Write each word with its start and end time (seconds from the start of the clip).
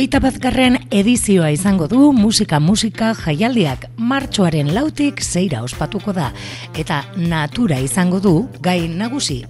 Hogeita 0.00 0.16
bazgarren 0.24 0.78
edizioa 0.96 1.50
izango 1.52 1.84
du 1.92 2.06
musika 2.16 2.56
musika 2.64 3.10
jaialdiak 3.18 3.84
martxoaren 4.00 4.72
lautik 4.72 5.20
zeira 5.20 5.60
ospatuko 5.60 6.16
da. 6.16 6.30
Eta 6.72 7.02
natura 7.20 7.84
izango 7.84 8.24
du 8.24 8.38
gai 8.64 8.78
nagusi 8.88 9.42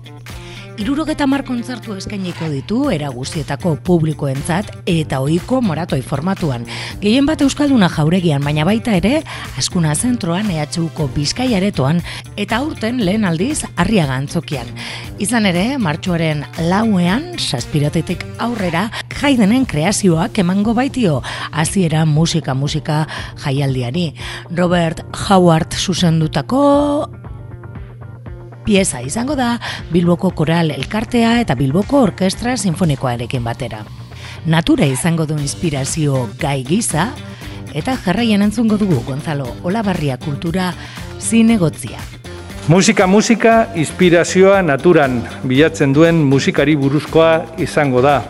Irurogeta 0.80 1.26
mar 1.28 1.42
kontzertu 1.44 1.92
eskainiko 1.92 2.46
ditu 2.48 2.76
era 2.88 3.10
guztietako 3.12 3.74
publikoentzat 3.84 4.70
eta 4.88 5.18
ohiko 5.20 5.58
moratoi 5.60 5.98
formatuan. 6.00 6.64
Gehien 7.02 7.28
bat 7.28 7.42
Euskalduna 7.44 7.90
jauregian, 7.92 8.40
baina 8.40 8.64
baita 8.64 8.94
ere, 8.96 9.18
askuna 9.60 9.92
zentroan 9.92 10.48
EHUko 10.48 11.10
bizkaiaretoan 11.12 12.00
eta 12.40 12.62
aurten 12.64 13.04
lehen 13.04 13.28
aldiz 13.28 13.58
arriaga 13.76 14.16
antzokian. 14.22 14.72
Izan 15.20 15.50
ere, 15.52 15.76
martxoaren 15.76 16.46
lauean, 16.72 17.34
saspiratetik 17.36 18.24
aurrera, 18.40 18.88
jaidenen 19.20 19.68
kreazioak 19.68 20.40
emango 20.40 20.72
baitio, 20.72 21.20
hasiera 21.52 22.06
musika 22.08 22.56
musika 22.56 23.02
jaialdiari. 23.44 24.14
Robert 24.56 25.04
Howard 25.28 25.76
zuzendutako 25.76 26.64
pieza 28.70 29.00
izango 29.02 29.34
da 29.34 29.58
Bilboko 29.90 30.30
Koral 30.30 30.70
Elkartea 30.70 31.40
eta 31.42 31.56
Bilboko 31.58 32.04
Orkestra 32.06 32.52
Sinfonikoarekin 32.56 33.42
batera. 33.42 33.80
Natura 34.46 34.86
izango 34.86 35.24
du 35.26 35.34
inspirazio 35.42 36.28
gai 36.38 36.62
giza 36.68 37.08
eta 37.74 37.96
jarraien 38.04 38.44
entzungo 38.46 38.78
dugu 38.78 39.00
Gonzalo 39.08 39.48
Olabarria 39.66 40.20
kultura 40.22 40.68
zinegotzia. 41.18 41.98
Musika 42.68 43.08
musika 43.10 43.56
inspirazioa 43.74 44.62
naturan 44.62 45.18
bilatzen 45.42 45.90
duen 45.90 46.22
musikari 46.30 46.78
buruzkoa 46.78 47.58
izango 47.58 48.04
da. 48.06 48.20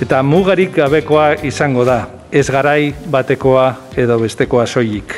Eta 0.00 0.22
mugarik 0.24 0.72
gabekoa 0.80 1.44
izango 1.44 1.84
da, 1.84 2.00
ez 2.32 2.48
garai 2.48 2.94
batekoa 3.12 3.68
edo 3.92 4.16
bestekoa 4.24 4.64
soilik. 4.64 5.12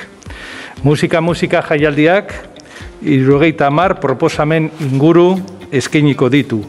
Musika 0.82 1.22
musika 1.22 1.62
jaialdiak 1.70 2.55
irurogeita 3.02 3.70
mar 3.70 3.98
proposamen 4.00 4.70
inguru 4.80 5.36
eskainiko 5.72 6.28
ditu. 6.32 6.62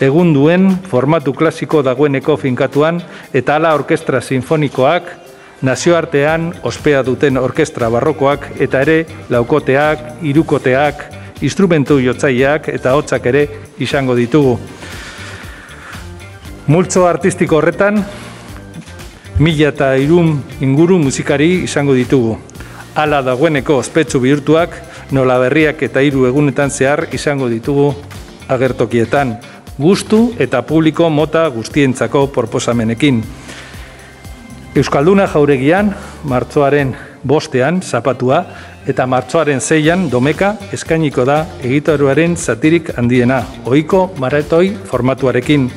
Egun 0.00 0.34
duen 0.34 0.68
formatu 0.90 1.32
klasiko 1.32 1.82
dagoeneko 1.82 2.36
finkatuan 2.36 3.00
eta 3.32 3.56
ala 3.56 3.72
orkestra 3.74 4.20
sinfonikoak, 4.20 5.08
nazioartean 5.62 6.50
ospea 6.68 7.02
duten 7.02 7.38
orkestra 7.40 7.88
barrokoak 7.90 8.50
eta 8.60 8.82
ere 8.84 9.06
laukoteak, 9.32 10.20
irukoteak, 10.22 11.04
instrumentu 11.40 11.98
jotzaileak 12.00 12.68
eta 12.72 12.92
hotzak 12.96 13.26
ere 13.32 13.46
izango 13.78 14.14
ditugu. 14.16 14.58
Multzo 16.66 17.06
artistiko 17.06 17.60
horretan, 17.60 18.02
mila 19.38 19.68
eta 19.70 19.94
irun 20.00 20.42
inguru 20.60 20.98
musikari 20.98 21.62
izango 21.64 21.94
ditugu. 21.94 22.36
Ala 22.96 23.22
dagoeneko 23.22 23.76
ospetsu 23.78 24.20
bihurtuak, 24.20 24.74
nola 25.10 25.38
berriak 25.38 25.82
eta 25.82 26.02
hiru 26.02 26.26
egunetan 26.26 26.70
zehar 26.70 27.06
izango 27.14 27.48
ditugu 27.48 27.92
agertokietan, 28.48 29.36
gustu 29.78 30.34
eta 30.38 30.62
publiko 30.62 31.10
mota 31.10 31.46
guztientzako 31.52 32.26
proposamenekin. 32.34 33.22
Euskalduna 34.76 35.26
jauregian, 35.32 35.94
martzoaren 36.24 36.94
bostean, 37.24 37.80
zapatua, 37.82 38.42
eta 38.86 39.06
martzoaren 39.06 39.60
zeian, 39.60 40.10
domeka, 40.10 40.54
eskainiko 40.72 41.24
da 41.24 41.44
egitaruaren 41.64 42.36
zatirik 42.36 42.92
handiena, 42.98 43.42
ohiko 43.64 44.10
maratoi 44.20 44.76
formatuarekin. 44.90 45.70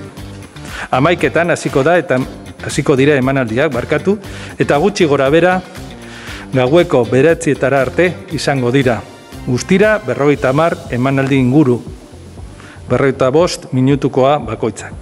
Amaiketan 0.92 1.52
hasiko 1.56 1.84
da 1.84 1.98
eta 1.98 2.20
hasiko 2.66 2.96
dira 3.00 3.16
emanaldiak 3.16 3.72
barkatu, 3.74 4.18
eta 4.60 4.78
gutxi 4.78 5.08
gora 5.08 5.30
bera, 5.30 5.62
gaueko 6.54 7.06
beratzietara 7.06 7.82
arte 7.88 8.12
izango 8.36 8.72
dira. 8.72 9.00
Guztira, 9.50 9.98
berrogeita 10.06 10.52
mar 10.54 10.76
emanaldi 10.94 11.40
inguru. 11.42 11.80
Berrogeita 12.86 13.32
bost 13.34 13.64
minutukoa 13.74 14.36
bakoitzak. 14.46 14.94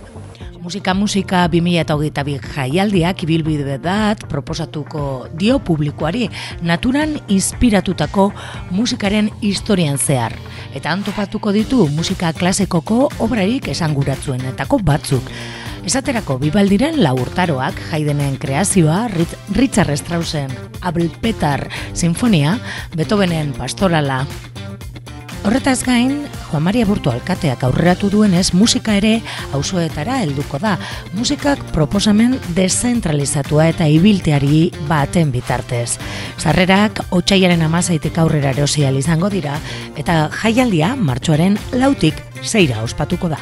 Musika 0.63 0.93
musika 0.95 1.41
2008 1.51 2.53
jaialdiak 2.55 3.25
ibilbide 3.27 3.75
bat 3.83 4.23
proposatuko 4.31 5.27
dio 5.35 5.59
publikoari 5.59 6.29
naturan 6.63 7.17
inspiratutako 7.27 8.29
musikaren 8.71 9.27
historian 9.41 9.99
zehar. 9.99 10.31
Eta 10.71 10.95
antopatuko 10.95 11.51
ditu 11.51 11.83
musika 11.91 12.31
klasikoko 12.31 13.09
obrarik 13.19 13.67
esanguratzuenetako 13.75 14.79
batzuk. 14.79 15.27
Esaterako 15.87 16.35
bibaldiren 16.41 16.97
laurtaroak 16.99 17.77
jaidenen 17.93 18.33
kreazioa, 18.41 19.05
Richard 19.55 19.93
Straussen 19.95 20.51
Abelpetar 20.83 21.69
Sinfonia, 21.95 22.57
Beethovenen 22.91 23.53
Pastorala. 23.55 24.25
Horretaz 25.47 25.85
gain, 25.87 26.25
Juan 26.49 26.65
Maria 26.65 26.83
Burto 26.85 27.07
Alkateak 27.13 27.63
aurreratu 27.63 28.09
duenez, 28.11 28.49
musika 28.51 28.97
ere 28.99 29.21
auzoetara 29.55 30.19
helduko 30.25 30.59
da. 30.59 30.75
Musikak 31.15 31.63
proposamen 31.71 32.35
dezentralizatua 32.57 33.69
eta 33.71 33.87
ibilteari 33.87 34.65
baten 34.89 35.31
bitartez. 35.31 36.01
Sarrerak 36.35 37.05
otxaiaren 37.15 37.63
amazaitik 37.63 38.19
aurrera 38.19 38.51
erosial 38.51 38.99
izango 38.99 39.31
dira, 39.31 39.55
eta 39.95 40.25
jaialdia 40.41 40.97
martxoaren 40.99 41.55
lautik 41.79 42.19
zeira 42.43 42.83
ospatuko 42.83 43.31
da. 43.31 43.39